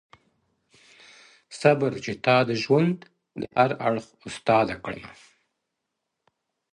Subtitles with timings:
[1.59, 2.97] صبر چي تا د ژوند.
[3.39, 5.11] د هر اړخ استاده کړمه.